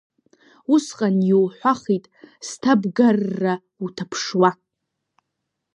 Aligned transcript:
Усҟан 0.73 1.17
иуҳәахит, 1.31 2.05
сҭабгарра 2.47 3.53
уҭаԥшуа… 3.83 4.49